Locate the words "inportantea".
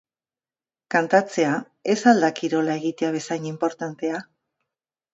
3.55-4.27